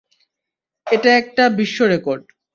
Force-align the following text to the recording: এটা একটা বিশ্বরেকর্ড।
এটা 0.87 1.09
একটা 1.17 1.43
বিশ্বরেকর্ড। 1.49 2.23